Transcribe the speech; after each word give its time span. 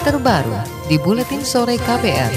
terbaru 0.00 0.56
di 0.88 0.96
Buletin 0.96 1.44
Sore 1.44 1.76
KPR. 1.76 2.32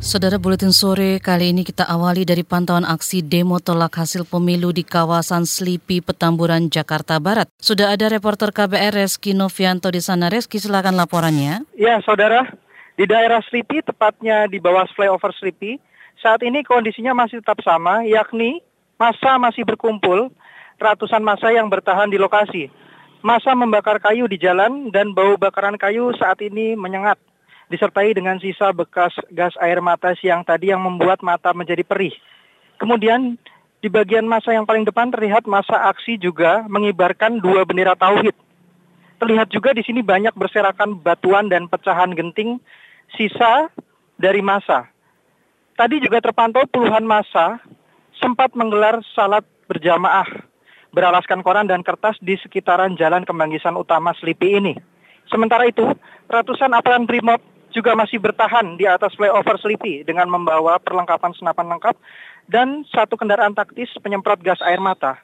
Saudara 0.00 0.40
Buletin 0.40 0.72
Sore, 0.72 1.20
kali 1.20 1.52
ini 1.52 1.60
kita 1.60 1.84
awali 1.84 2.24
dari 2.24 2.40
pantauan 2.40 2.88
aksi 2.88 3.20
demo 3.20 3.60
tolak 3.60 3.92
hasil 4.00 4.24
pemilu 4.24 4.72
di 4.72 4.80
kawasan 4.80 5.44
Slipi, 5.44 6.00
Petamburan, 6.00 6.72
Jakarta 6.72 7.20
Barat. 7.20 7.52
Sudah 7.60 7.92
ada 7.92 8.08
reporter 8.08 8.48
KBR 8.48 8.96
Reski 8.96 9.36
Novianto 9.36 9.92
di 9.92 10.00
sana. 10.00 10.32
Reski, 10.32 10.56
silakan 10.56 10.96
laporannya. 10.96 11.68
Ya, 11.76 12.00
saudara. 12.00 12.48
Di 12.96 13.04
daerah 13.04 13.44
Slipi, 13.44 13.84
tepatnya 13.84 14.48
di 14.48 14.56
bawah 14.64 14.88
flyover 14.96 15.36
Slipi, 15.36 15.76
saat 16.24 16.40
ini 16.40 16.64
kondisinya 16.64 17.12
masih 17.12 17.44
tetap 17.44 17.60
sama, 17.60 18.08
yakni 18.08 18.64
masa 18.96 19.36
masih 19.36 19.68
berkumpul, 19.68 20.32
ratusan 20.80 21.20
masa 21.20 21.52
yang 21.52 21.68
bertahan 21.68 22.08
di 22.08 22.16
lokasi. 22.16 22.72
Masa 23.18 23.50
membakar 23.50 23.98
kayu 23.98 24.30
di 24.30 24.38
jalan 24.38 24.94
dan 24.94 25.10
bau 25.10 25.34
bakaran 25.34 25.74
kayu 25.74 26.14
saat 26.14 26.38
ini 26.38 26.78
menyengat, 26.78 27.18
disertai 27.66 28.14
dengan 28.14 28.38
sisa 28.38 28.70
bekas 28.70 29.10
gas 29.34 29.58
air 29.58 29.82
mata 29.82 30.14
siang 30.14 30.46
tadi 30.46 30.70
yang 30.70 30.78
membuat 30.86 31.18
mata 31.26 31.50
menjadi 31.50 31.82
perih. 31.82 32.14
Kemudian 32.78 33.34
di 33.82 33.90
bagian 33.90 34.22
masa 34.22 34.54
yang 34.54 34.62
paling 34.62 34.86
depan 34.86 35.10
terlihat 35.10 35.50
masa 35.50 35.90
aksi 35.90 36.14
juga 36.14 36.62
mengibarkan 36.70 37.42
dua 37.42 37.66
bendera 37.66 37.98
tauhid. 37.98 38.38
Terlihat 39.18 39.50
juga 39.50 39.74
di 39.74 39.82
sini 39.82 39.98
banyak 39.98 40.38
berserakan 40.38 41.02
batuan 41.02 41.50
dan 41.50 41.66
pecahan 41.66 42.14
genting 42.14 42.62
sisa 43.18 43.66
dari 44.14 44.46
masa. 44.46 44.86
Tadi 45.74 45.98
juga 45.98 46.22
terpantau 46.22 46.70
puluhan 46.70 47.02
masa 47.02 47.58
sempat 48.14 48.54
menggelar 48.54 49.02
salat 49.10 49.42
berjamaah 49.66 50.47
beralaskan 50.92 51.44
koran 51.44 51.68
dan 51.68 51.84
kertas 51.84 52.16
di 52.20 52.36
sekitaran 52.40 52.96
Jalan 52.96 53.28
Kemanggisan 53.28 53.76
Utama 53.76 54.16
Selipi 54.16 54.56
ini. 54.56 54.74
Sementara 55.28 55.68
itu, 55.68 55.84
ratusan 56.28 56.72
aparat 56.72 57.04
Brimob 57.04 57.40
juga 57.68 57.92
masih 57.92 58.16
bertahan 58.16 58.80
di 58.80 58.88
atas 58.88 59.12
flyover 59.12 59.60
Selipi 59.60 60.00
dengan 60.04 60.32
membawa 60.32 60.80
perlengkapan 60.80 61.36
senapan 61.36 61.76
lengkap 61.76 61.96
dan 62.48 62.88
satu 62.88 63.20
kendaraan 63.20 63.52
taktis 63.52 63.92
penyemprot 64.00 64.40
gas 64.40 64.60
air 64.64 64.80
mata. 64.80 65.20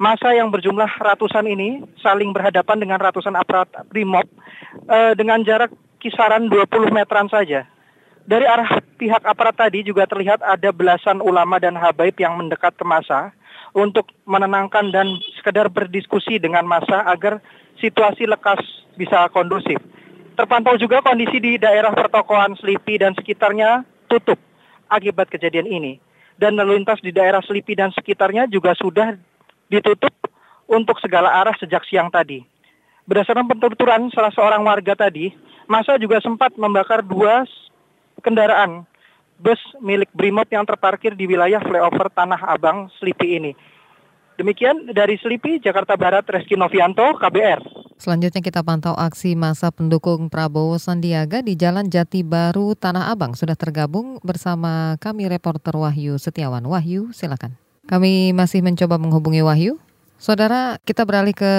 Masa 0.00 0.32
yang 0.32 0.48
berjumlah 0.48 0.88
ratusan 0.98 1.44
ini 1.44 1.84
saling 2.00 2.32
berhadapan 2.32 2.80
dengan 2.80 2.98
ratusan 2.98 3.36
aparat 3.36 3.68
Brimob 3.92 4.24
eh, 4.88 5.12
dengan 5.14 5.44
jarak 5.44 5.70
kisaran 6.00 6.48
20 6.48 6.90
meteran 6.90 7.28
saja. 7.28 7.68
Dari 8.22 8.46
arah 8.46 8.80
pihak 8.96 9.22
aparat 9.26 9.58
tadi 9.58 9.84
juga 9.84 10.08
terlihat 10.08 10.40
ada 10.40 10.70
belasan 10.70 11.20
ulama 11.20 11.58
dan 11.58 11.74
habaib 11.76 12.14
yang 12.16 12.38
mendekat 12.38 12.72
ke 12.74 12.86
masa 12.86 13.34
untuk 13.72 14.08
menenangkan 14.28 14.92
dan 14.92 15.16
sekedar 15.40 15.68
berdiskusi 15.72 16.36
dengan 16.36 16.68
masa 16.68 17.04
agar 17.08 17.40
situasi 17.80 18.28
lekas 18.28 18.60
bisa 19.00 19.28
kondusif. 19.32 19.80
Terpantau 20.36 20.76
juga 20.80 21.04
kondisi 21.04 21.40
di 21.40 21.60
daerah 21.60 21.92
pertokohan 21.92 22.56
Selipi 22.56 22.96
dan 22.96 23.12
sekitarnya 23.12 23.84
tutup 24.08 24.40
akibat 24.88 25.28
kejadian 25.28 25.68
ini. 25.68 25.92
Dan 26.40 26.56
lalu 26.56 26.80
lintas 26.80 27.00
di 27.04 27.12
daerah 27.12 27.44
Selipi 27.44 27.76
dan 27.76 27.92
sekitarnya 27.92 28.48
juga 28.48 28.72
sudah 28.76 29.16
ditutup 29.68 30.12
untuk 30.68 30.96
segala 31.00 31.32
arah 31.44 31.52
sejak 31.60 31.84
siang 31.84 32.08
tadi. 32.08 32.40
Berdasarkan 33.04 33.48
penuturan 33.50 34.08
salah 34.14 34.32
seorang 34.32 34.64
warga 34.64 34.96
tadi, 34.96 35.32
masa 35.68 36.00
juga 36.00 36.22
sempat 36.24 36.56
membakar 36.56 37.04
dua 37.04 37.44
kendaraan 38.24 38.88
bus 39.38 39.60
milik 39.80 40.10
Brimob 40.12 40.48
yang 40.50 40.66
terparkir 40.66 41.14
di 41.16 41.24
wilayah 41.24 41.62
flyover 41.62 42.10
Tanah 42.12 42.40
Abang 42.50 42.90
Selipi 42.98 43.38
ini. 43.38 43.52
Demikian 44.40 44.90
dari 44.90 45.20
Selipi, 45.20 45.60
Jakarta 45.60 45.94
Barat, 45.94 46.24
Reski 46.24 46.56
Novianto, 46.56 47.04
KBR. 47.20 47.60
Selanjutnya 48.00 48.42
kita 48.42 48.66
pantau 48.66 48.96
aksi 48.98 49.38
masa 49.38 49.70
pendukung 49.70 50.26
Prabowo 50.26 50.74
Sandiaga 50.80 51.44
di 51.44 51.54
Jalan 51.54 51.86
Jati 51.86 52.26
Baru, 52.26 52.74
Tanah 52.74 53.12
Abang. 53.12 53.38
Sudah 53.38 53.54
tergabung 53.54 54.18
bersama 54.26 54.98
kami 54.98 55.30
reporter 55.30 55.76
Wahyu 55.76 56.18
Setiawan. 56.18 56.66
Wahyu, 56.66 57.14
silakan. 57.14 57.54
Kami 57.86 58.34
masih 58.34 58.64
mencoba 58.64 58.98
menghubungi 58.98 59.44
Wahyu. 59.46 59.78
Saudara, 60.22 60.78
kita 60.86 61.02
beralih 61.02 61.34
ke 61.34 61.50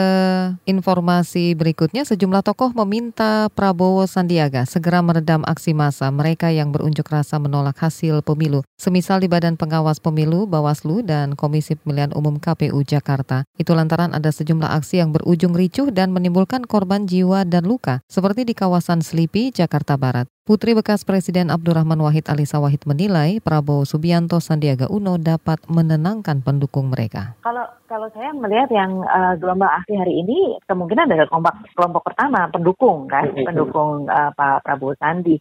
informasi 0.64 1.52
berikutnya. 1.52 2.08
Sejumlah 2.08 2.48
tokoh 2.48 2.72
meminta 2.72 3.52
Prabowo 3.52 4.08
Sandiaga 4.08 4.64
segera 4.64 5.04
meredam 5.04 5.44
aksi 5.44 5.76
massa 5.76 6.08
mereka 6.16 6.48
yang 6.48 6.72
berunjuk 6.72 7.04
rasa 7.12 7.44
menolak 7.44 7.76
hasil 7.84 8.24
pemilu. 8.24 8.64
Semisal 8.80 9.20
di 9.20 9.28
Badan 9.28 9.60
Pengawas 9.60 10.00
Pemilu, 10.00 10.48
Bawaslu, 10.48 11.04
dan 11.04 11.36
Komisi 11.36 11.76
Pemilihan 11.76 12.16
Umum 12.16 12.40
KPU 12.40 12.80
Jakarta. 12.88 13.44
Itu 13.60 13.76
lantaran 13.76 14.16
ada 14.16 14.32
sejumlah 14.32 14.72
aksi 14.80 15.04
yang 15.04 15.12
berujung 15.12 15.52
ricuh 15.52 15.92
dan 15.92 16.16
menimbulkan 16.16 16.64
korban 16.64 17.04
jiwa 17.04 17.44
dan 17.44 17.68
luka, 17.68 18.00
seperti 18.08 18.48
di 18.48 18.56
kawasan 18.56 19.04
Selipi, 19.04 19.52
Jakarta 19.52 20.00
Barat. 20.00 20.33
Putri 20.44 20.76
bekas 20.76 21.08
Presiden 21.08 21.48
Abdurrahman 21.48 22.04
Wahid 22.04 22.28
Alisa 22.28 22.60
Wahid 22.60 22.84
menilai 22.84 23.40
Prabowo 23.40 23.88
Subianto 23.88 24.44
Sandiaga 24.44 24.92
Uno 24.92 25.16
dapat 25.16 25.64
menenangkan 25.72 26.44
pendukung 26.44 26.92
mereka. 26.92 27.40
Kalau 27.40 27.64
kalau 27.88 28.12
saya 28.12 28.36
melihat 28.36 28.68
yang 28.68 29.08
uh, 29.08 29.40
gelombang 29.40 29.72
aksi 29.72 29.96
hari 29.96 30.20
ini 30.20 30.60
kemungkinan 30.68 31.08
dari 31.08 31.24
kelompok 31.32 31.56
kelompok 31.80 32.04
pertama 32.12 32.52
pendukung 32.52 33.08
kan, 33.08 33.32
pendukung 33.32 34.12
uh, 34.12 34.36
Pak 34.36 34.68
Prabowo 34.68 34.92
Sandi. 35.00 35.40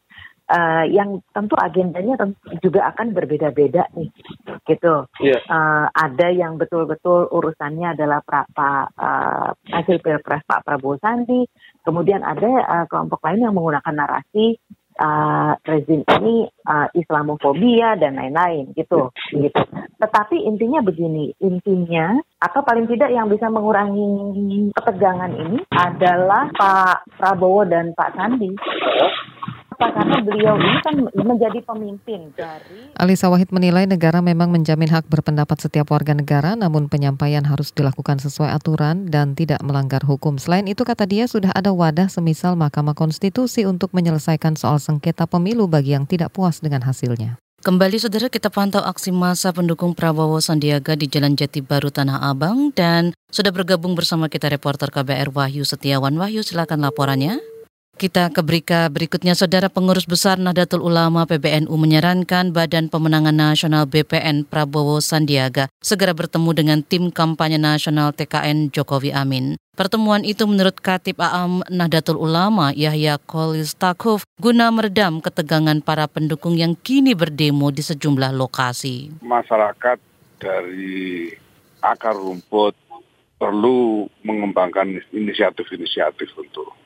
Uh, 0.53 0.85
yang 0.87 1.19
tentu 1.33 1.57
agendanya 1.57 2.13
tentu 2.19 2.37
juga 2.61 2.93
akan 2.93 3.17
berbeda-beda 3.17 3.89
nih, 3.97 4.11
gitu. 4.69 5.09
Yeah. 5.19 5.41
Uh, 5.49 5.89
ada 5.97 6.29
yang 6.29 6.61
betul-betul 6.61 7.31
urusannya 7.33 7.97
adalah 7.97 8.21
pra, 8.21 8.45
pra, 8.53 8.85
uh, 9.01 9.57
hasil 9.73 9.99
pilpres 10.05 10.45
Pak 10.45 10.63
Prabowo 10.67 11.01
Sandi, 11.01 11.49
kemudian 11.81 12.21
ada 12.21 12.53
uh, 12.69 12.85
kelompok 12.85 13.25
lain 13.25 13.49
yang 13.49 13.57
menggunakan 13.57 13.95
narasi 13.97 14.61
uh, 14.99 15.53
rezim 15.65 16.05
ini 16.05 16.49
uh, 16.67 16.89
Islamofobia 16.93 17.97
dan 17.97 18.19
lain-lain 18.19 18.73
gitu 18.77 19.13
gitu. 19.33 19.63
Tetapi 20.03 20.37
intinya 20.45 20.83
begini, 20.83 21.33
intinya 21.41 22.19
atau 22.43 22.61
paling 22.67 22.91
tidak 22.91 23.15
yang 23.15 23.31
bisa 23.31 23.47
mengurangi 23.47 24.75
ketegangan 24.75 25.33
ini 25.33 25.63
adalah 25.71 26.51
Pak 26.53 27.17
Prabowo 27.17 27.63
dan 27.65 27.95
Pak 27.95 28.19
Sandi 28.19 28.51
karena 29.91 30.17
beliau 30.23 30.55
ini 30.55 30.79
kan 30.87 30.95
menjadi 31.11 31.59
pemimpin 31.67 32.31
dari 32.39 32.95
Alisa 32.95 33.27
Wahid 33.27 33.51
menilai 33.51 33.91
negara 33.91 34.23
memang 34.23 34.55
menjamin 34.55 34.87
hak 34.87 35.11
berpendapat 35.11 35.59
setiap 35.59 35.91
warga 35.91 36.15
negara 36.15 36.55
namun 36.55 36.87
penyampaian 36.87 37.43
harus 37.43 37.75
dilakukan 37.75 38.23
sesuai 38.23 38.55
aturan 38.55 39.11
dan 39.11 39.35
tidak 39.35 39.59
melanggar 39.67 40.05
hukum. 40.07 40.39
Selain 40.39 40.69
itu 40.71 40.87
kata 40.87 41.09
dia 41.09 41.27
sudah 41.27 41.51
ada 41.57 41.75
wadah 41.75 42.07
semisal 42.07 42.55
Mahkamah 42.55 42.95
Konstitusi 42.95 43.67
untuk 43.67 43.91
menyelesaikan 43.91 44.55
soal 44.55 44.79
sengketa 44.79 45.27
pemilu 45.27 45.67
bagi 45.67 45.99
yang 45.99 46.07
tidak 46.07 46.31
puas 46.31 46.63
dengan 46.63 46.87
hasilnya. 46.87 47.43
Kembali 47.63 47.95
saudara 47.95 48.27
kita 48.27 48.51
pantau 48.51 48.83
aksi 48.83 49.15
massa 49.15 49.55
pendukung 49.55 49.95
Prabowo 49.95 50.43
Sandiaga 50.43 50.99
di 50.99 51.07
Jalan 51.07 51.39
Jati 51.39 51.63
Baru 51.63 51.95
Tanah 51.95 52.27
Abang 52.27 52.75
dan 52.75 53.15
sudah 53.31 53.55
bergabung 53.55 53.95
bersama 53.95 54.27
kita 54.27 54.51
reporter 54.51 54.91
KBR 54.91 55.31
Wahyu 55.31 55.63
Setiawan. 55.63 56.11
Wahyu 56.19 56.43
silakan 56.43 56.83
laporannya. 56.83 57.52
Kita 57.93 58.33
ke 58.33 58.41
berita 58.41 58.89
berikutnya, 58.89 59.37
Saudara 59.37 59.69
Pengurus 59.69 60.09
Besar 60.09 60.41
Nahdlatul 60.41 60.81
Ulama 60.81 61.29
PBNU 61.29 61.71
menyarankan 61.71 62.51
Badan 62.51 62.89
Pemenangan 62.89 63.37
Nasional 63.37 63.85
BPN 63.85 64.49
Prabowo 64.49 64.99
Sandiaga 65.05 65.69
segera 65.85 66.17
bertemu 66.17 66.51
dengan 66.57 66.79
tim 66.81 67.13
kampanye 67.13 67.61
nasional 67.61 68.17
TKN 68.17 68.73
Jokowi 68.73 69.13
Amin. 69.13 69.61
Pertemuan 69.77 70.25
itu 70.25 70.49
menurut 70.49 70.77
Katib 70.81 71.21
Aam 71.21 71.61
Nahdlatul 71.69 72.17
Ulama 72.17 72.73
Yahya 72.73 73.21
Kolis 73.23 73.77
Takuf 73.77 74.25
guna 74.41 74.73
meredam 74.73 75.21
ketegangan 75.21 75.85
para 75.85 76.09
pendukung 76.09 76.57
yang 76.57 76.73
kini 76.75 77.13
berdemo 77.13 77.69
di 77.69 77.85
sejumlah 77.85 78.33
lokasi. 78.33 79.21
Masyarakat 79.21 79.99
dari 80.41 81.31
akar 81.85 82.19
rumput 82.19 82.73
perlu 83.37 84.11
mengembangkan 84.27 84.97
inisiatif-inisiatif 85.15 86.31
untuk 86.35 86.82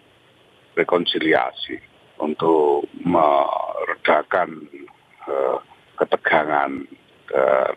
rekonsiliasi 0.77 1.81
untuk 2.21 2.89
meredakan 3.01 4.69
uh, 5.29 5.59
ketegangan 5.97 6.85
dan 7.33 7.75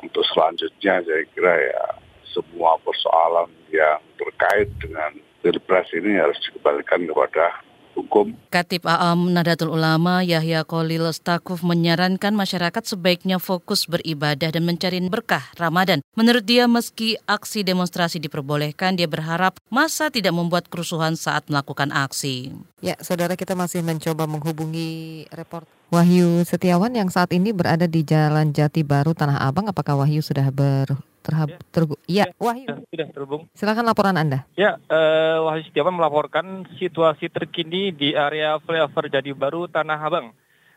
untuk 0.00 0.22
selanjutnya 0.30 1.02
saya 1.02 1.22
kira 1.34 1.54
ya 1.66 1.84
semua 2.30 2.78
persoalan 2.82 3.50
yang 3.74 4.00
terkait 4.16 4.70
dengan 4.78 5.18
pilpres 5.42 5.90
ini 5.94 6.18
harus 6.18 6.38
dikembalikan 6.46 7.06
kepada 7.10 7.58
hukum. 7.96 8.36
Katib 8.52 8.84
Aam 8.84 9.32
Nahdlatul 9.32 9.72
Ulama 9.72 10.20
Yahya 10.20 10.68
Kolil 10.68 11.08
Stakuf 11.16 11.64
menyarankan 11.64 12.36
masyarakat 12.36 12.84
sebaiknya 12.84 13.40
fokus 13.40 13.88
beribadah 13.88 14.52
dan 14.52 14.62
mencari 14.68 15.00
berkah 15.08 15.42
Ramadan. 15.56 16.04
Menurut 16.12 16.44
dia 16.44 16.68
meski 16.68 17.16
aksi 17.24 17.64
demonstrasi 17.64 18.20
diperbolehkan, 18.20 19.00
dia 19.00 19.08
berharap 19.08 19.56
masa 19.72 20.12
tidak 20.12 20.36
membuat 20.36 20.68
kerusuhan 20.68 21.16
saat 21.16 21.48
melakukan 21.48 21.88
aksi. 21.90 22.52
Ya, 22.84 23.00
saudara 23.00 23.34
kita 23.34 23.56
masih 23.56 23.80
mencoba 23.80 24.28
menghubungi 24.28 25.24
report 25.32 25.64
Wahyu 25.86 26.42
Setiawan 26.42 26.90
yang 26.98 27.06
saat 27.14 27.30
ini 27.30 27.54
berada 27.54 27.86
di 27.86 28.02
Jalan 28.02 28.50
Jati 28.50 28.82
Baru 28.82 29.14
Tanah 29.14 29.38
Abang. 29.46 29.70
Apakah 29.70 30.02
Wahyu 30.02 30.18
sudah 30.18 30.50
ber 30.50 30.98
terhab 31.26 31.48
Ya. 31.50 31.58
tergu- 31.68 31.98
Ya, 32.06 32.24
Wahyu, 32.38 32.70
Sudah, 32.70 32.86
sudah 32.86 33.06
terhubung. 33.10 33.42
silakan 33.50 33.84
laporan 33.84 34.14
Anda. 34.14 34.46
Ya, 34.54 34.78
eh, 34.80 35.38
Wahyu 35.42 35.66
Setiawan 35.66 35.90
melaporkan 35.92 36.46
situasi 36.78 37.26
terkini 37.26 37.90
di 37.90 38.14
area 38.14 38.62
flyover 38.62 39.10
Jadi 39.10 39.34
Baru 39.34 39.66
Tanah 39.66 39.98
Abang. 39.98 40.30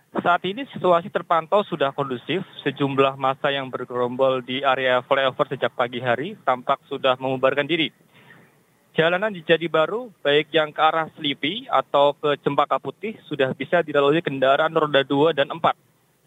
Saat 0.10 0.42
ini 0.44 0.66
situasi 0.66 1.08
terpantau 1.08 1.62
sudah 1.62 1.94
kondusif. 1.94 2.42
Sejumlah 2.66 3.14
masa 3.14 3.54
yang 3.54 3.70
bergerombol 3.70 4.42
di 4.42 4.66
area 4.66 5.06
flyover 5.06 5.46
sejak 5.48 5.70
pagi 5.70 6.02
hari 6.02 6.34
tampak 6.42 6.82
sudah 6.90 7.14
membubarkan 7.16 7.70
diri. 7.70 7.94
Jalanan 8.98 9.30
di 9.30 9.46
Jadi 9.46 9.70
Baru, 9.70 10.10
baik 10.20 10.50
yang 10.50 10.74
ke 10.74 10.82
arah 10.82 11.08
Selipi 11.14 11.70
atau 11.70 12.18
ke 12.18 12.42
Cempaka 12.42 12.82
Putih, 12.82 13.16
sudah 13.24 13.54
bisa 13.54 13.80
dilalui 13.80 14.20
kendaraan 14.20 14.74
roda 14.74 15.06
2 15.06 15.32
dan 15.32 15.48
4. 15.48 15.78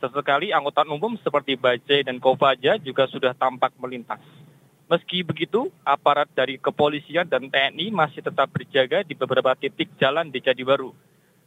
Sesekali 0.02 0.50
angkutan 0.50 0.90
umum 0.90 1.14
seperti 1.22 1.54
Bajai 1.54 2.02
dan 2.02 2.18
Kopaja 2.18 2.74
juga 2.82 3.06
sudah 3.06 3.38
tampak 3.38 3.70
melintas. 3.78 4.18
Meski 4.90 5.22
begitu, 5.22 5.70
aparat 5.86 6.26
dari 6.34 6.58
kepolisian 6.58 7.22
dan 7.30 7.46
TNI 7.46 7.94
masih 7.94 8.18
tetap 8.18 8.50
berjaga 8.50 9.06
di 9.06 9.14
beberapa 9.14 9.54
titik 9.54 9.94
jalan 10.02 10.26
di 10.26 10.42
Jadi 10.42 10.66
Baru. 10.66 10.90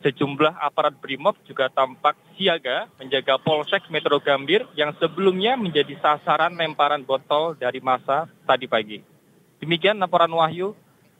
Sejumlah 0.08 0.56
aparat 0.56 0.96
BRIMOB 1.04 1.36
juga 1.44 1.68
tampak 1.68 2.16
siaga 2.40 2.88
menjaga 2.96 3.36
Polsek 3.44 3.92
Metro 3.92 4.24
Gambir 4.24 4.64
yang 4.80 4.96
sebelumnya 5.04 5.60
menjadi 5.60 5.92
sasaran 6.00 6.56
lemparan 6.56 7.04
botol 7.04 7.60
dari 7.60 7.84
masa 7.84 8.32
tadi 8.48 8.72
pagi. 8.72 9.04
Demikian 9.60 10.00
laporan 10.00 10.32
Wahyu 10.32 10.72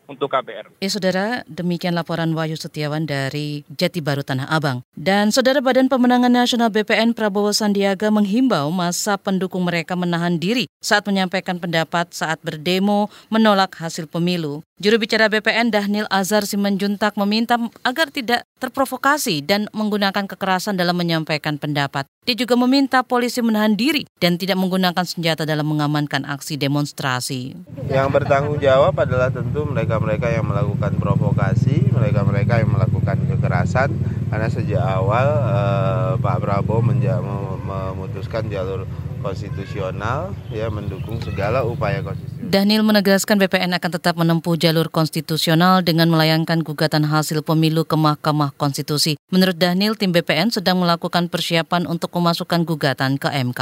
untuk 0.06 0.32
KBR. 0.32 0.72
Ya 0.82 0.90
saudara, 0.90 1.26
demikian 1.50 1.98
laporan 1.98 2.34
Wahyu 2.34 2.58
Setiawan 2.58 3.06
dari 3.06 3.66
Jati 3.74 4.00
Baru 4.02 4.22
Tanah 4.22 4.50
Abang. 4.50 4.86
Dan 4.96 5.30
saudara 5.30 5.60
Badan 5.62 5.90
Pemenangan 5.92 6.32
Nasional 6.32 6.70
BPN 6.72 7.18
Prabowo 7.18 7.52
Sandiaga 7.52 8.10
menghimbau 8.14 8.70
masa 8.70 9.18
pendukung 9.20 9.66
mereka 9.66 9.98
menahan 9.98 10.38
diri 10.38 10.70
saat 10.80 11.06
menyampaikan 11.10 11.58
pendapat 11.58 12.14
saat 12.14 12.38
berdemo 12.46 13.10
menolak 13.34 13.74
hasil 13.82 14.06
pemilu. 14.06 14.62
Juru 14.76 15.00
bicara 15.00 15.32
BPN 15.32 15.72
Dahnil 15.72 16.04
Azhar 16.12 16.44
Simanjuntak 16.44 17.16
meminta 17.16 17.56
agar 17.88 18.12
tidak 18.12 18.44
terprovokasi 18.60 19.40
dan 19.40 19.72
menggunakan 19.72 20.28
kekerasan 20.28 20.76
dalam 20.76 21.00
menyampaikan 21.00 21.56
pendapat. 21.56 22.04
Dia 22.28 22.36
juga 22.36 22.60
meminta 22.60 23.00
polisi 23.00 23.40
menahan 23.40 23.78
diri 23.78 24.04
dan 24.20 24.36
tidak 24.36 24.60
menggunakan 24.60 25.06
senjata 25.08 25.48
dalam 25.48 25.64
mengamankan 25.70 26.28
aksi 26.28 26.60
demonstrasi. 26.60 27.56
Yang 27.88 28.08
bertanggung 28.20 28.60
jawab 28.60 29.00
adalah 29.00 29.32
tentu 29.32 29.64
mereka-mereka 29.96 30.28
yang 30.28 30.46
melakukan 30.52 30.92
provokasi, 31.00 31.88
mereka-mereka 31.88 32.60
yang 32.60 32.76
melakukan 32.76 33.16
kekerasan. 33.32 33.96
Karena 34.28 34.52
sejak 34.52 34.84
awal 34.84 35.28
eh, 35.32 36.12
Pak 36.20 36.38
Prabowo 36.44 36.84
menja- 36.84 37.24
mem- 37.24 37.64
memutuskan 37.64 38.52
jalur 38.52 38.84
konstitusional, 39.26 40.38
ya 40.54 40.70
mendukung 40.70 41.18
segala 41.26 41.66
upaya 41.66 42.06
konstitusional. 42.06 42.46
Daniel 42.46 42.86
menegaskan 42.86 43.42
BPN 43.42 43.74
akan 43.74 43.92
tetap 43.98 44.14
menempuh 44.14 44.54
jalur 44.54 44.94
konstitusional 44.94 45.82
dengan 45.82 46.14
melayangkan 46.14 46.62
gugatan 46.62 47.10
hasil 47.10 47.42
pemilu 47.42 47.90
ke 47.90 47.98
Mahkamah 47.98 48.54
Konstitusi. 48.54 49.18
Menurut 49.34 49.58
Daniel, 49.58 49.98
tim 49.98 50.14
BPN 50.14 50.54
sedang 50.54 50.78
melakukan 50.78 51.26
persiapan 51.26 51.90
untuk 51.90 52.14
memasukkan 52.14 52.62
gugatan 52.70 53.18
ke 53.18 53.34
MK. 53.34 53.62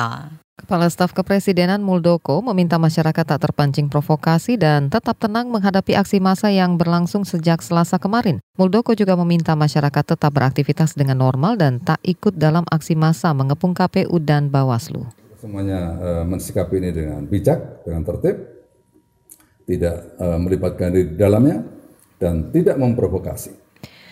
Kepala 0.53 0.85
Staf 0.85 1.17
Kepresidenan 1.17 1.81
Muldoko 1.81 2.45
meminta 2.45 2.77
masyarakat 2.77 3.25
tak 3.25 3.41
terpancing 3.41 3.89
provokasi 3.89 4.53
dan 4.53 4.93
tetap 4.93 5.17
tenang 5.17 5.49
menghadapi 5.49 5.97
aksi 5.97 6.21
massa 6.21 6.53
yang 6.53 6.77
berlangsung 6.77 7.25
sejak 7.25 7.65
Selasa 7.65 7.97
kemarin. 7.97 8.37
Muldoko 8.53 8.93
juga 8.93 9.17
meminta 9.17 9.57
masyarakat 9.57 10.13
tetap 10.13 10.29
beraktivitas 10.29 10.93
dengan 10.93 11.25
normal 11.25 11.57
dan 11.57 11.81
tak 11.81 11.97
ikut 12.05 12.37
dalam 12.37 12.69
aksi 12.69 12.93
massa 12.93 13.33
mengepung 13.33 13.73
KPU 13.73 14.21
dan 14.21 14.53
Bawaslu. 14.53 15.22
Semuanya 15.43 15.79
eh, 15.99 16.23
mensikapi 16.23 16.79
ini 16.79 16.89
dengan 16.95 17.27
bijak, 17.27 17.83
dengan 17.83 18.07
tertib, 18.07 18.35
tidak 19.67 20.15
eh, 20.15 20.39
melibatkan 20.39 20.95
di 20.95 21.03
dalamnya, 21.19 21.59
dan 22.15 22.47
tidak 22.55 22.79
memprovokasi. 22.79 23.59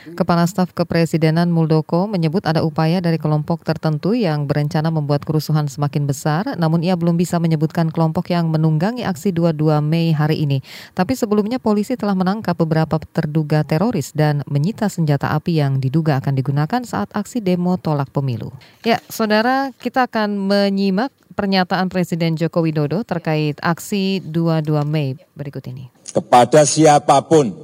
Kepala 0.01 0.49
Staf 0.49 0.73
Kepresidenan 0.73 1.53
Muldoko 1.53 2.09
menyebut 2.09 2.41
ada 2.49 2.65
upaya 2.65 2.97
dari 3.05 3.21
kelompok 3.21 3.61
tertentu 3.61 4.17
yang 4.17 4.49
berencana 4.49 4.89
membuat 4.89 5.21
kerusuhan 5.21 5.69
semakin 5.69 6.09
besar, 6.09 6.57
namun 6.57 6.81
ia 6.81 6.97
belum 6.97 7.21
bisa 7.21 7.37
menyebutkan 7.37 7.93
kelompok 7.93 8.33
yang 8.33 8.49
menunggangi 8.49 9.05
aksi 9.05 9.29
22 9.29 9.77
Mei 9.85 10.09
hari 10.09 10.41
ini. 10.41 10.65
Tapi 10.97 11.13
sebelumnya 11.13 11.61
polisi 11.61 11.93
telah 11.93 12.17
menangkap 12.17 12.57
beberapa 12.57 12.97
terduga 13.13 13.61
teroris 13.61 14.09
dan 14.09 14.41
menyita 14.49 14.89
senjata 14.89 15.37
api 15.37 15.61
yang 15.61 15.77
diduga 15.77 16.17
akan 16.17 16.33
digunakan 16.33 16.81
saat 16.81 17.13
aksi 17.13 17.37
demo 17.37 17.77
tolak 17.77 18.09
pemilu. 18.09 18.49
Ya, 18.81 18.97
saudara, 19.05 19.69
kita 19.77 20.09
akan 20.09 20.49
menyimak 20.49 21.13
pernyataan 21.31 21.87
Presiden 21.87 22.35
Joko 22.35 22.63
Widodo 22.63 23.01
terkait 23.07 23.57
aksi 23.63 24.19
22 24.23 24.71
Mei 24.85 25.15
berikut 25.33 25.63
ini. 25.67 25.89
kepada 26.11 26.67
siapa 26.67 27.23
pun 27.23 27.55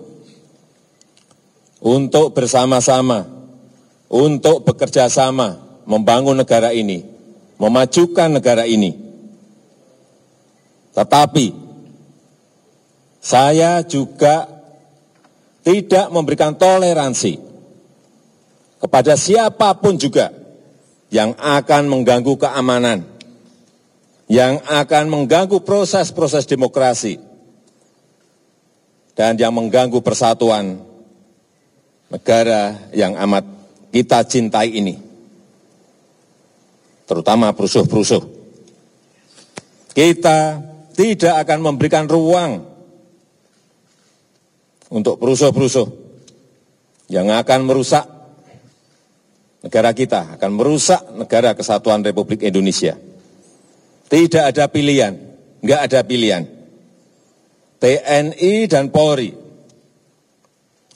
untuk 1.84 2.34
bersama-sama, 2.34 3.28
untuk 4.08 4.64
bekerja 4.64 5.12
sama 5.12 5.60
membangun 5.84 6.40
negara 6.40 6.72
ini, 6.72 7.04
memajukan 7.60 8.40
negara 8.40 8.64
ini. 8.64 8.96
Tetapi 10.96 11.54
saya 13.22 13.84
juga 13.84 14.48
tidak 15.62 16.08
memberikan 16.10 16.56
toleransi 16.56 17.38
kepada 18.80 19.20
siapa 19.20 19.76
pun 19.78 20.00
juga 20.00 20.32
yang 21.12 21.36
akan 21.36 21.92
mengganggu 21.92 22.34
keamanan, 22.40 23.04
yang 24.28 24.60
akan 24.68 25.08
mengganggu 25.08 25.64
proses-proses 25.64 26.44
demokrasi, 26.44 27.20
dan 29.18 29.34
yang 29.40 29.56
mengganggu 29.56 29.98
persatuan 30.04 30.84
negara 32.12 32.92
yang 32.94 33.16
amat 33.18 33.44
kita 33.90 34.22
cintai 34.28 34.78
ini, 34.78 34.96
terutama 37.08 37.56
perusuh-perusuh. 37.56 38.24
Kita 39.96 40.62
tidak 40.94 41.36
akan 41.48 41.60
memberikan 41.66 42.06
ruang 42.06 42.62
untuk 44.94 45.18
perusuh-perusuh 45.18 45.88
yang 47.10 47.32
akan 47.34 47.60
merusak 47.66 48.06
negara 49.66 49.92
kita, 49.98 50.38
akan 50.38 50.52
merusak 50.54 51.02
negara 51.18 51.58
kesatuan 51.58 52.06
Republik 52.06 52.46
Indonesia. 52.46 52.94
Tidak 54.08 54.44
ada 54.44 54.72
pilihan, 54.72 55.14
nggak 55.60 55.82
ada 55.92 56.00
pilihan. 56.08 56.44
TNI 57.78 58.54
dan 58.66 58.90
Polri 58.90 59.36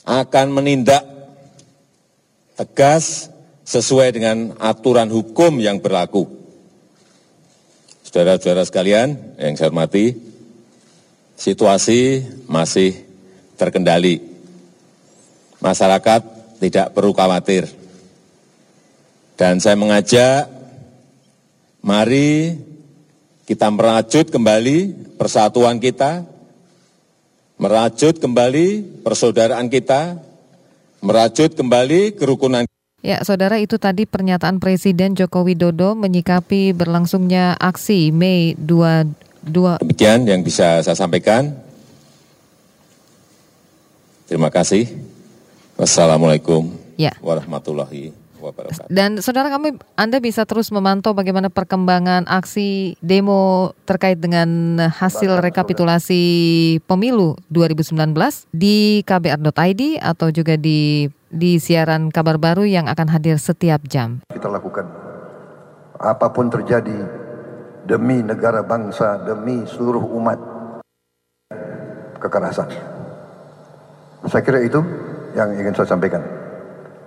akan 0.02 0.46
menindak 0.50 1.04
tegas 2.58 3.30
sesuai 3.62 4.08
dengan 4.16 4.56
aturan 4.58 5.06
hukum 5.12 5.60
yang 5.62 5.78
berlaku. 5.78 6.26
Saudara-saudara 8.02 8.66
sekalian 8.66 9.38
yang 9.40 9.54
saya 9.56 9.72
hormati, 9.72 10.12
situasi 11.38 12.20
masih 12.50 12.92
terkendali. 13.56 14.20
Masyarakat 15.62 16.20
tidak 16.60 16.92
perlu 16.92 17.14
khawatir. 17.14 17.70
Dan 19.38 19.62
saya 19.62 19.78
mengajak, 19.78 20.50
mari 21.80 22.58
kita 23.52 23.68
merajut 23.68 24.32
kembali 24.32 24.96
persatuan 25.20 25.76
kita, 25.76 26.24
merajut 27.60 28.16
kembali 28.16 28.80
persaudaraan 29.04 29.68
kita, 29.68 30.16
merajut 31.04 31.52
kembali 31.52 32.16
kerukunan. 32.16 32.64
Ya, 33.04 33.20
saudara 33.20 33.60
itu 33.60 33.76
tadi 33.76 34.08
pernyataan 34.08 34.56
Presiden 34.56 35.12
Joko 35.12 35.44
Widodo 35.44 35.92
menyikapi 35.92 36.72
berlangsungnya 36.72 37.60
aksi 37.60 38.08
Mei 38.08 38.56
22 38.56 39.84
Demikian 39.84 40.24
yang 40.24 40.40
bisa 40.40 40.80
saya 40.80 40.96
sampaikan. 40.96 41.52
Terima 44.24 44.48
kasih. 44.48 44.88
Wassalamualaikum 45.76 46.72
Ya. 46.96 47.12
warahmatullahi 47.20 48.21
wabarakatuh. 48.42 48.90
Dan 48.90 49.22
saudara 49.22 49.48
kami 49.48 49.78
Anda 49.94 50.18
bisa 50.18 50.42
terus 50.42 50.74
memantau 50.74 51.14
bagaimana 51.14 51.46
perkembangan 51.48 52.26
aksi 52.26 52.98
demo 52.98 53.72
terkait 53.86 54.18
dengan 54.18 54.76
hasil 54.90 55.38
rekapitulasi 55.38 56.22
pemilu 56.90 57.38
2019 57.54 57.94
di 58.50 59.06
kbr.id 59.06 59.82
atau 60.02 60.28
juga 60.34 60.58
di 60.58 61.06
di 61.32 61.56
siaran 61.56 62.12
kabar 62.12 62.36
baru 62.36 62.68
yang 62.68 62.90
akan 62.90 63.08
hadir 63.08 63.40
setiap 63.40 63.80
jam. 63.88 64.20
kita 64.28 64.52
lakukan. 64.52 64.84
Apa 65.96 66.28
pun 66.34 66.50
terjadi 66.50 67.22
demi 67.86 68.20
negara 68.20 68.60
bangsa, 68.60 69.22
demi 69.22 69.64
seluruh 69.64 70.02
umat 70.18 70.38
kekerasan. 72.18 72.68
Saya 74.30 74.42
kira 74.46 74.62
itu 74.62 74.78
yang 75.34 75.50
ingin 75.58 75.74
saya 75.74 75.88
sampaikan. 75.90 76.41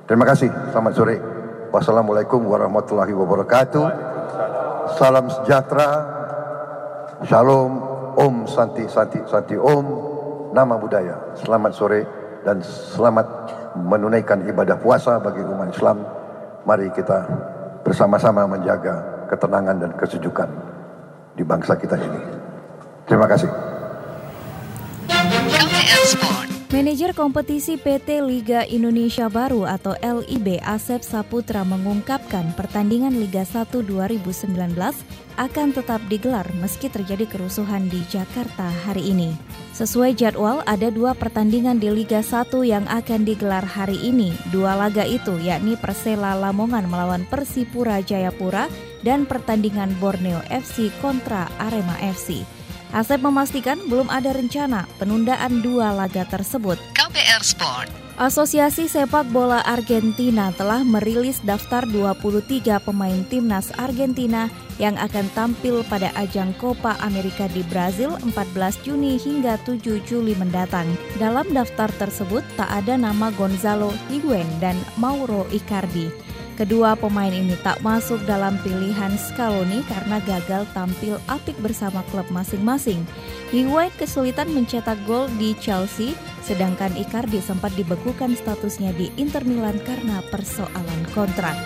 Terima 0.06 0.22
kasih. 0.22 0.54
Selamat 0.70 0.94
sore. 0.94 1.18
Wassalamualaikum 1.74 2.38
warahmatullahi 2.46 3.10
wabarakatuh. 3.10 3.86
Salam 5.02 5.34
sejahtera. 5.34 6.14
Shalom 7.26 7.82
Om 8.14 8.46
Santi 8.46 8.86
Santi 8.86 9.18
Santi 9.26 9.58
Om 9.58 9.86
Nama 10.54 10.76
Budaya. 10.78 11.34
Selamat 11.42 11.74
sore 11.74 12.06
dan 12.46 12.62
selamat 12.62 13.28
menunaikan 13.82 14.46
ibadah 14.46 14.78
puasa 14.78 15.18
bagi 15.18 15.42
umat 15.42 15.74
Islam. 15.74 16.06
Mari 16.70 16.94
kita 16.94 17.26
bersama-sama 17.82 18.46
menjaga 18.46 19.26
ketenangan 19.26 19.90
dan 19.90 19.92
kesejukan 19.98 20.50
di 21.34 21.42
bangsa 21.42 21.74
kita 21.82 21.98
ini. 21.98 22.22
Terima 23.10 23.26
kasih. 23.26 23.75
Manajer 26.76 27.16
kompetisi 27.16 27.80
PT 27.80 28.20
Liga 28.20 28.68
Indonesia 28.68 29.32
Baru 29.32 29.64
atau 29.64 29.96
LIB 29.96 30.60
Asep 30.60 31.08
Saputra 31.08 31.64
mengungkapkan 31.64 32.52
pertandingan 32.52 33.16
Liga 33.16 33.48
1 33.48 33.72
2019 33.72 34.76
akan 35.40 35.68
tetap 35.72 36.04
digelar 36.12 36.44
meski 36.60 36.92
terjadi 36.92 37.32
kerusuhan 37.32 37.88
di 37.88 38.04
Jakarta 38.12 38.68
hari 38.84 39.08
ini. 39.08 39.32
Sesuai 39.72 40.20
jadwal, 40.20 40.68
ada 40.68 40.92
dua 40.92 41.16
pertandingan 41.16 41.80
di 41.80 41.88
Liga 41.96 42.20
1 42.20 42.52
yang 42.68 42.84
akan 42.92 43.24
digelar 43.24 43.64
hari 43.64 43.96
ini. 44.04 44.36
Dua 44.52 44.76
laga 44.76 45.08
itu 45.08 45.40
yakni 45.40 45.80
Persela 45.80 46.36
Lamongan 46.36 46.92
melawan 46.92 47.24
Persipura 47.24 48.04
Jayapura 48.04 48.68
dan 49.00 49.24
pertandingan 49.24 49.96
Borneo 50.04 50.44
FC 50.52 50.92
kontra 51.00 51.48
Arema 51.56 51.96
FC. 52.04 52.44
Asep 52.94 53.22
memastikan 53.24 53.82
belum 53.88 54.12
ada 54.12 54.36
rencana 54.36 54.86
penundaan 55.02 55.64
dua 55.66 55.96
laga 55.96 56.28
tersebut. 56.30 56.78
KPR 56.94 57.42
Sport 57.42 58.06
Asosiasi 58.16 58.88
Sepak 58.88 59.28
Bola 59.28 59.60
Argentina 59.68 60.48
telah 60.56 60.88
merilis 60.88 61.44
daftar 61.44 61.84
23 61.84 62.80
pemain 62.80 63.28
timnas 63.28 63.76
Argentina 63.76 64.48
yang 64.80 64.96
akan 64.96 65.28
tampil 65.36 65.84
pada 65.92 66.16
ajang 66.16 66.56
Copa 66.56 66.96
America 67.04 67.52
di 67.52 67.60
Brazil 67.68 68.16
14 68.24 68.88
Juni 68.88 69.20
hingga 69.20 69.60
7 69.68 70.00
Juli 70.08 70.32
mendatang. 70.40 70.88
Dalam 71.20 71.52
daftar 71.52 71.92
tersebut 72.00 72.40
tak 72.56 72.72
ada 72.72 72.96
nama 72.96 73.36
Gonzalo 73.36 73.92
Higuain 74.08 74.48
dan 74.64 74.80
Mauro 74.96 75.44
Icardi. 75.52 76.25
Kedua 76.56 76.96
pemain 76.96 77.36
ini 77.36 77.52
tak 77.68 77.84
masuk 77.84 78.24
dalam 78.24 78.56
pilihan 78.64 79.12
Scaloni 79.20 79.84
karena 79.92 80.24
gagal 80.24 80.64
tampil 80.72 81.20
apik 81.28 81.60
bersama 81.60 82.00
klub 82.08 82.24
masing-masing. 82.32 83.04
Higuain 83.52 83.92
kesulitan 84.00 84.48
mencetak 84.56 84.96
gol 85.04 85.28
di 85.36 85.52
Chelsea, 85.60 86.16
sedangkan 86.48 86.96
Icardi 86.96 87.44
sempat 87.44 87.76
dibekukan 87.76 88.40
statusnya 88.40 88.96
di 88.96 89.12
Inter 89.20 89.44
Milan 89.44 89.84
karena 89.84 90.24
persoalan 90.32 91.02
kontrak. 91.12 91.60